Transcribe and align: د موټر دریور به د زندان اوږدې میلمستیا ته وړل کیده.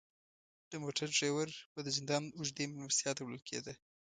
د 0.71 0.73
موټر 0.83 1.07
دریور 1.15 1.49
به 1.73 1.79
د 1.83 1.89
زندان 1.97 2.23
اوږدې 2.37 2.65
میلمستیا 2.67 3.11
ته 3.15 3.21
وړل 3.23 3.41
کیده. 3.49 3.73